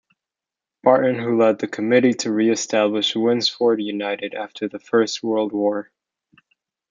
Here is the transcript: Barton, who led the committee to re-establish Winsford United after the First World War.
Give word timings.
Barton, 0.81 1.19
who 1.19 1.37
led 1.37 1.59
the 1.59 1.67
committee 1.67 2.15
to 2.15 2.31
re-establish 2.31 3.13
Winsford 3.15 3.83
United 3.83 4.33
after 4.33 4.67
the 4.67 4.79
First 4.79 5.21
World 5.21 5.51
War. 5.51 5.91